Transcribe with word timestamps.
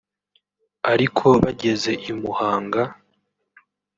ariko 0.91 1.25
bageze 1.43 1.91
i 2.11 2.11
Muhanga 2.19 2.81